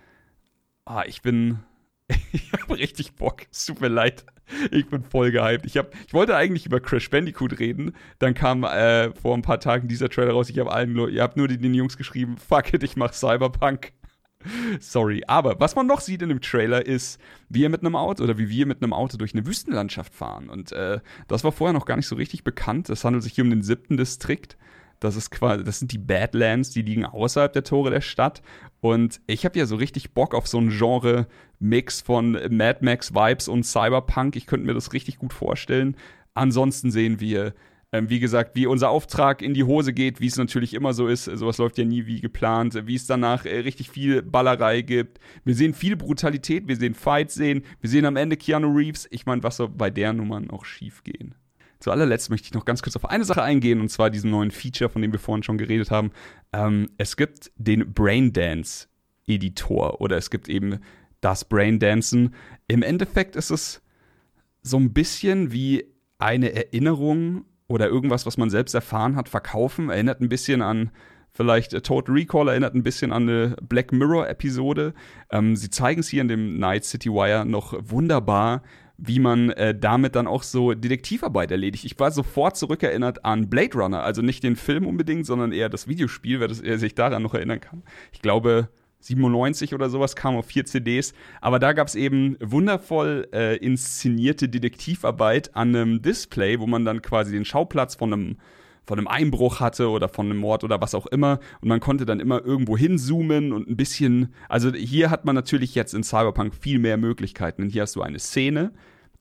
[0.84, 1.58] Ah, ich bin.
[2.32, 3.42] ich habe richtig Bock.
[3.50, 4.24] Es tut mir leid.
[4.70, 5.66] Ich bin voll gehypt.
[5.66, 7.96] Ich, hab, ich wollte eigentlich über Crash Bandicoot reden.
[8.20, 10.48] Dann kam äh, vor ein paar Tagen dieser Trailer raus.
[10.48, 13.92] Ich habe allen ihr habt nur den, den Jungs geschrieben, fuck it, ich mach Cyberpunk.
[14.80, 15.22] Sorry.
[15.26, 18.38] Aber was man noch sieht in dem Trailer ist, wie er mit einem Auto oder
[18.38, 20.48] wie wir mit einem Auto durch eine Wüstenlandschaft fahren.
[20.48, 22.88] Und äh, das war vorher noch gar nicht so richtig bekannt.
[22.90, 24.56] Es handelt sich hier um den siebten Distrikt.
[25.00, 28.42] Das ist quasi, das sind die Badlands, die liegen außerhalb der Tore der Stadt.
[28.80, 33.64] Und ich habe ja so richtig Bock auf so ein Genre-Mix von Mad Max-Vibes und
[33.64, 34.36] Cyberpunk.
[34.36, 35.96] Ich könnte mir das richtig gut vorstellen.
[36.34, 37.54] Ansonsten sehen wir
[37.92, 41.06] Ähm, wie gesagt, wie unser Auftrag in die Hose geht, wie es natürlich immer so
[41.06, 41.24] ist.
[41.24, 42.86] Sowas läuft ja nie wie geplant.
[42.86, 45.20] Wie es danach äh, richtig viel Ballerei gibt.
[45.44, 49.06] Wir sehen viel Brutalität, wir sehen Fights sehen, wir sehen am Ende Keanu Reeves.
[49.10, 51.34] Ich meine, was soll bei der Nummer noch schief gehen?
[51.78, 54.50] Zu allerletzt möchte ich noch ganz kurz auf eine Sache eingehen, und zwar diesen neuen
[54.50, 56.10] Feature, von dem wir vorhin schon geredet haben.
[56.52, 58.88] Ähm, es gibt den Braindance
[59.26, 60.80] Editor oder es gibt eben
[61.20, 62.34] das Braindancen.
[62.66, 63.82] Im Endeffekt ist es
[64.62, 65.84] so ein bisschen wie
[66.18, 69.90] eine Erinnerung oder irgendwas, was man selbst erfahren hat, verkaufen.
[69.90, 70.90] Erinnert ein bisschen an
[71.36, 74.94] vielleicht äh, Total Recall, erinnert ein bisschen an eine Black Mirror-Episode.
[75.30, 78.62] Ähm, sie zeigen es hier in dem Night City Wire noch wunderbar,
[78.98, 81.84] wie man äh, damit dann auch so Detektivarbeit erledigt.
[81.84, 85.86] Ich war sofort zurückerinnert an Blade Runner, also nicht den Film unbedingt, sondern eher das
[85.86, 87.82] Videospiel, wer, das, wer sich daran noch erinnern kann.
[88.12, 91.14] Ich glaube, 97 oder sowas kam auf vier CDs.
[91.40, 97.02] Aber da gab es eben wundervoll äh, inszenierte Detektivarbeit an einem Display, wo man dann
[97.02, 98.36] quasi den Schauplatz von einem
[98.86, 101.40] von einem Einbruch hatte oder von einem Mord oder was auch immer.
[101.60, 104.32] Und man konnte dann immer irgendwo hinzoomen und ein bisschen.
[104.48, 107.62] Also hier hat man natürlich jetzt in Cyberpunk viel mehr Möglichkeiten.
[107.62, 108.72] Und hier hast du eine Szene,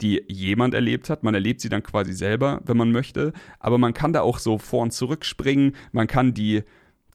[0.01, 1.23] die jemand erlebt hat.
[1.23, 3.33] Man erlebt sie dann quasi selber, wenn man möchte.
[3.59, 5.75] Aber man kann da auch so vor und zurück springen.
[5.91, 6.63] Man kann die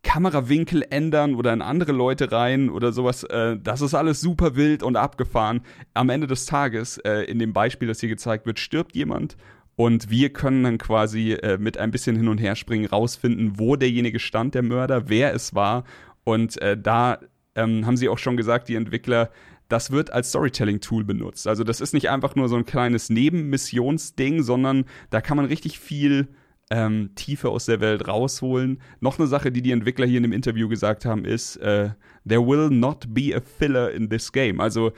[0.02, 3.24] Kamerawinkel ändern oder in andere Leute rein oder sowas.
[3.24, 5.60] Äh, das ist alles super wild und abgefahren.
[5.94, 9.36] Am Ende des Tages, äh, in dem Beispiel, das hier gezeigt wird, stirbt jemand
[9.76, 13.76] und wir können dann quasi äh, mit ein bisschen hin und her springen rausfinden, wo
[13.76, 15.84] derjenige stand, der Mörder, wer es war.
[16.22, 17.18] Und äh, da
[17.54, 19.30] ähm, haben sie auch schon gesagt, die Entwickler,
[19.68, 21.46] das wird als Storytelling-Tool benutzt.
[21.46, 25.78] Also das ist nicht einfach nur so ein kleines Nebenmissionsding, sondern da kann man richtig
[25.78, 26.28] viel
[26.70, 28.80] ähm, Tiefe aus der Welt rausholen.
[29.00, 31.90] Noch eine Sache, die die Entwickler hier in dem Interview gesagt haben, ist, äh,
[32.26, 34.60] there will not be a filler in this game.
[34.60, 34.92] Also,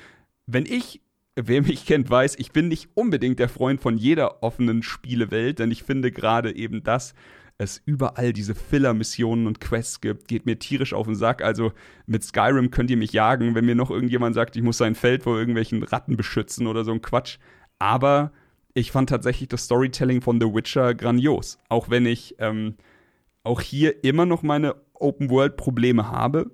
[0.47, 1.01] wenn ich,
[1.35, 5.71] wer mich kennt, weiß, ich bin nicht unbedingt der Freund von jeder offenen Spielewelt, denn
[5.71, 7.15] ich finde gerade eben das,
[7.59, 11.43] es überall diese Filler-Missionen und Quests gibt, geht mir tierisch auf den Sack.
[11.43, 11.73] Also
[12.07, 15.23] mit Skyrim könnt ihr mich jagen, wenn mir noch irgendjemand sagt, ich muss sein Feld
[15.23, 17.39] vor irgendwelchen Ratten beschützen oder so ein Quatsch.
[17.79, 18.33] Aber
[18.75, 21.59] ich fand tatsächlich das Storytelling von The Witcher grandios.
[21.69, 22.77] Auch wenn ich ähm,
[23.43, 26.51] auch hier immer noch meine Open-World-Probleme habe.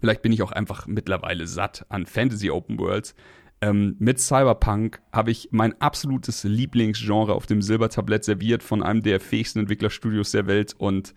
[0.00, 3.14] Vielleicht bin ich auch einfach mittlerweile satt an Fantasy-Open Worlds.
[3.60, 9.18] Ähm, mit Cyberpunk habe ich mein absolutes Lieblingsgenre auf dem Silbertablett serviert von einem der
[9.20, 11.14] fähigsten Entwicklerstudios der Welt und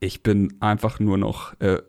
[0.00, 1.80] ich bin einfach nur noch, äh,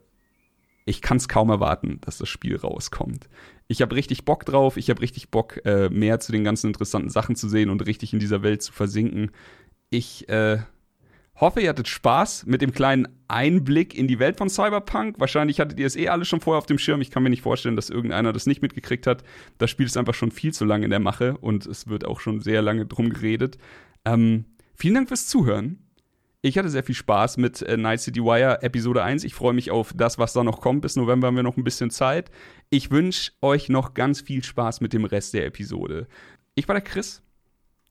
[0.85, 3.27] ich kann es kaum erwarten, dass das Spiel rauskommt
[3.69, 7.09] ich habe richtig Bock drauf, ich habe richtig Bock, äh, mehr zu den ganzen interessanten
[7.09, 9.29] Sachen zu sehen und richtig in dieser Welt zu versinken.
[9.91, 10.57] Ich äh,
[11.35, 15.19] hoffe, ihr hattet Spaß mit dem kleinen Einblick in die Welt von Cyberpunk.
[15.19, 16.99] Wahrscheinlich hattet ihr es eh alle schon vorher auf dem Schirm.
[16.99, 19.23] Ich kann mir nicht vorstellen, dass irgendeiner das nicht mitgekriegt hat.
[19.59, 22.21] Das Spiel ist einfach schon viel zu lange in der Mache und es wird auch
[22.21, 23.59] schon sehr lange drum geredet.
[24.03, 25.77] Ähm, vielen Dank fürs Zuhören.
[26.41, 29.25] Ich hatte sehr viel Spaß mit äh, Night City Wire Episode 1.
[29.25, 30.81] Ich freue mich auf das, was da noch kommt.
[30.81, 32.31] Bis November haben wir noch ein bisschen Zeit.
[32.69, 36.07] Ich wünsche euch noch ganz viel Spaß mit dem Rest der Episode.
[36.55, 37.21] Ich war der Chris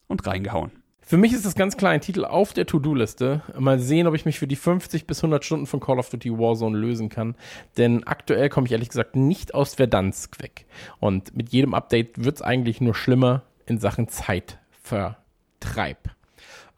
[0.06, 0.70] und reingehauen.
[1.02, 3.42] Für mich ist das ganz klar ein Titel auf der To-Do-Liste.
[3.58, 6.30] Mal sehen, ob ich mich für die 50 bis 100 Stunden von Call of Duty
[6.30, 7.36] Warzone lösen kann.
[7.76, 10.64] Denn aktuell komme ich ehrlich gesagt nicht aus Verdansk weg.
[11.00, 16.16] Und mit jedem Update wird es eigentlich nur schlimmer in Sachen Zeitvertreib.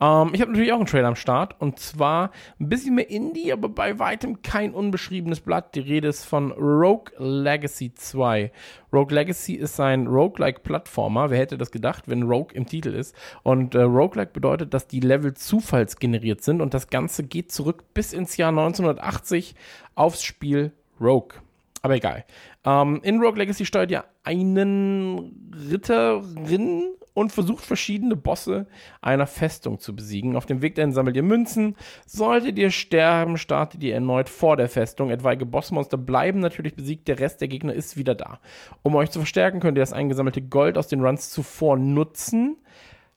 [0.01, 3.53] Ähm, ich habe natürlich auch einen Trailer am Start und zwar ein bisschen mehr Indie,
[3.53, 5.75] aber bei weitem kein unbeschriebenes Blatt.
[5.75, 8.51] Die Rede ist von Rogue Legacy 2.
[8.93, 11.31] Rogue Legacy ist ein Roguelike-Plattformer.
[11.31, 13.15] Wer hätte das gedacht, wenn Rogue im Titel ist?
[13.43, 18.13] Und äh, Roguelike bedeutet, dass die Level zufallsgeneriert sind und das Ganze geht zurück bis
[18.13, 19.55] ins Jahr 1980
[19.95, 21.35] aufs Spiel Rogue.
[21.83, 22.25] Aber egal.
[22.65, 28.67] Ähm, in Rogue Legacy steuert ihr einen Ritterin und versucht verschiedene Bosse
[29.01, 30.37] einer Festung zu besiegen.
[30.37, 31.77] Auf dem Weg dahin sammelt ihr Münzen.
[32.07, 35.11] Solltet ihr sterben, startet ihr erneut vor der Festung.
[35.11, 38.41] Etwaige Bossmonster bleiben natürlich besiegt, der Rest der Gegner ist wieder da.
[38.83, 42.57] Um euch zu verstärken, könnt ihr das eingesammelte Gold aus den Runs zuvor nutzen.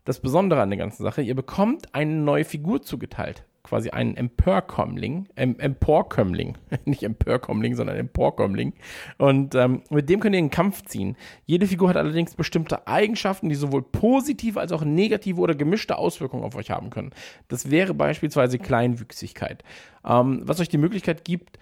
[0.06, 5.30] Das Besondere an der ganzen Sache, ihr bekommt eine neue Figur zugeteilt quasi einen Emporkömmling,
[5.36, 8.73] em Emporkömmling, nicht Empörkömmling, sondern Emporkömmling.
[9.17, 11.15] Und ähm, mit dem könnt ihr in den Kampf ziehen.
[11.45, 16.43] Jede Figur hat allerdings bestimmte Eigenschaften, die sowohl positive als auch negative oder gemischte Auswirkungen
[16.43, 17.12] auf euch haben können.
[17.47, 19.63] Das wäre beispielsweise Kleinwüchsigkeit,
[20.06, 21.58] ähm, was euch die Möglichkeit gibt,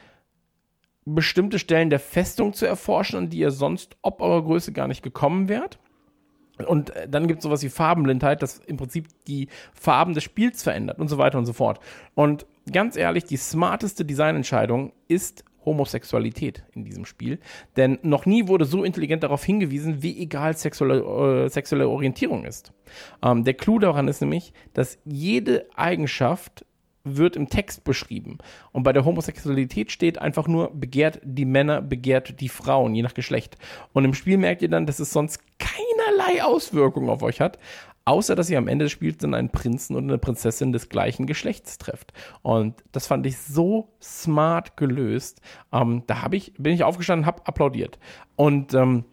[1.05, 5.03] bestimmte Stellen der Festung zu erforschen, an die ihr sonst ob eurer Größe gar nicht
[5.03, 5.79] gekommen wärt.
[6.65, 10.63] Und äh, dann gibt es sowas wie Farbenblindheit, das im Prinzip die Farben des Spiels
[10.63, 11.79] verändert und so weiter und so fort.
[12.15, 17.39] Und ganz ehrlich, die smarteste Designentscheidung ist Homosexualität in diesem Spiel.
[17.77, 22.73] Denn noch nie wurde so intelligent darauf hingewiesen, wie egal sexuelle, äh, sexuelle Orientierung ist.
[23.23, 26.65] Ähm, der Clou daran ist nämlich, dass jede Eigenschaft
[27.03, 28.37] wird im Text beschrieben.
[28.71, 33.15] Und bei der Homosexualität steht einfach nur, begehrt die Männer, begehrt die Frauen, je nach
[33.15, 33.57] Geschlecht.
[33.93, 35.39] Und im Spiel merkt ihr dann, dass es sonst
[36.11, 37.57] keinerlei Auswirkungen auf euch hat,
[38.05, 41.27] außer dass ihr am Ende des Spiels dann einen Prinzen und eine Prinzessin des gleichen
[41.27, 42.13] Geschlechts trefft.
[42.41, 45.41] Und das fand ich so smart gelöst.
[45.71, 47.99] Ähm, da habe ich, bin ich aufgestanden, habe applaudiert.
[48.35, 49.05] Und ähm,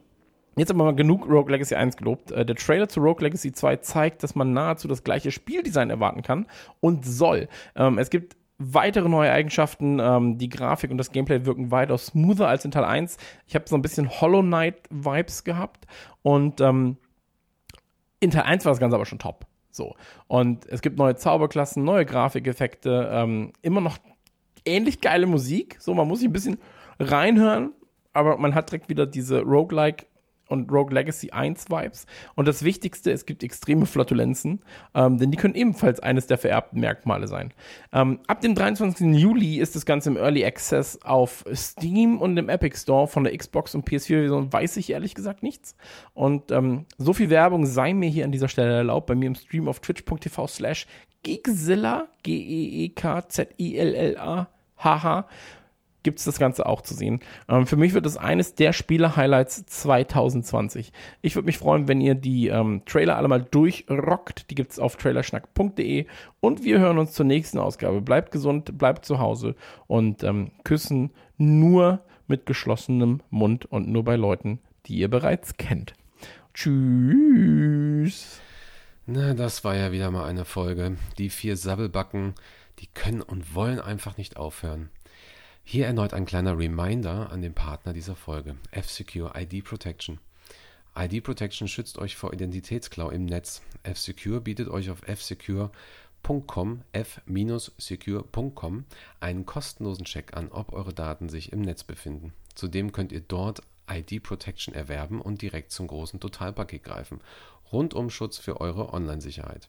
[0.57, 2.33] Jetzt aber mal genug Rogue Legacy 1 gelobt.
[2.33, 6.23] Äh, der Trailer zu Rogue Legacy 2 zeigt, dass man nahezu das gleiche Spieldesign erwarten
[6.23, 6.47] kann
[6.81, 7.47] und soll.
[7.77, 9.99] Ähm, es gibt weitere neue Eigenschaften.
[10.01, 13.16] Ähm, die Grafik und das Gameplay wirken weitaus smoother als in Teil 1.
[13.47, 15.87] Ich habe so ein bisschen Hollow Knight-Vibes gehabt
[16.23, 16.97] und ähm,
[18.21, 19.47] in Teil 1 war das Ganze aber schon top.
[19.71, 19.94] So.
[20.27, 23.99] Und es gibt neue Zauberklassen, neue Grafikeffekte, ähm, immer noch
[24.64, 25.77] ähnlich geile Musik.
[25.79, 26.59] So, man muss sich ein bisschen
[26.99, 27.73] reinhören,
[28.12, 30.07] aber man hat direkt wieder diese Roguelike
[30.49, 32.07] und Rogue Legacy 1 Vibes.
[32.35, 34.61] Und das Wichtigste, es gibt extreme Flatulenzen,
[34.95, 37.53] ähm, denn die können ebenfalls eines der vererbten Merkmale sein.
[37.93, 39.15] Ähm, ab dem 23.
[39.15, 43.37] Juli ist das Ganze im Early Access auf Steam und im Epic Store von der
[43.37, 45.77] Xbox und PS4-Version weiß ich ehrlich gesagt nichts.
[46.15, 49.35] Und ähm, so viel Werbung sei mir hier an dieser Stelle erlaubt, bei mir im
[49.35, 50.87] Stream auf twitch.tv slash
[51.23, 55.27] Geekzilla, G-E-E-K-Z-I-L-L-A, haha,
[56.03, 57.21] gibt es das Ganze auch zu sehen.
[57.49, 60.93] Ähm, für mich wird es eines der Spiele-Highlights 2020.
[61.23, 64.51] Ich würde mich freuen, wenn ihr die ähm, Trailer alle mal durchrockt.
[64.51, 66.07] Die gibt es auf trailerschnack.de
[66.41, 68.01] und wir hören uns zur nächsten Ausgabe.
[68.01, 69.55] Bleibt gesund, bleibt zu Hause
[69.87, 75.95] und ähm, küssen nur mit geschlossenem Mund und nur bei Leuten, die ihr bereits kennt.
[76.55, 78.41] Tschüss.
[79.07, 80.97] Na, das war ja wieder mal eine Folge.
[81.17, 82.35] Die vier Sabbelbacken,
[82.81, 84.91] die können und wollen einfach nicht aufhören.
[85.71, 90.19] Hier erneut ein kleiner Reminder an den Partner dieser Folge, F-Secure ID Protection.
[90.97, 93.61] ID Protection schützt euch vor Identitätsklau im Netz.
[93.83, 98.85] F-Secure bietet euch auf fsecure.com, f-secure.com
[99.21, 102.33] einen kostenlosen Check an, ob eure Daten sich im Netz befinden.
[102.55, 107.21] Zudem könnt ihr dort ID Protection erwerben und direkt zum großen Totalpaket greifen.
[107.71, 109.69] Rundum Schutz für eure Online-Sicherheit.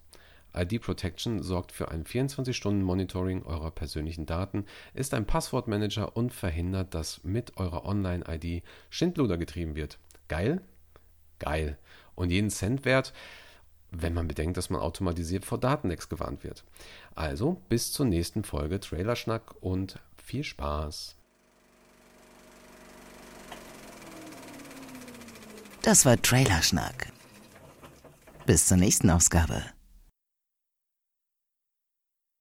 [0.56, 7.24] ID Protection sorgt für ein 24-Stunden-Monitoring eurer persönlichen Daten, ist ein Passwortmanager und verhindert, dass
[7.24, 10.00] mit eurer Online-ID Schindluder getrieben wird.
[10.28, 10.62] Geil?
[11.40, 11.78] Geil.
[12.16, 13.14] Und jeden Cent wert,
[13.92, 16.64] wenn man bedenkt, dass man automatisiert vor Datenlecks gewarnt wird.
[17.16, 21.16] Also bis zur nächsten Folge Trailerschnack und viel Spaß.
[25.82, 27.12] Das war Trailerschnack.
[28.46, 29.64] Bis zur nächsten Ausgabe.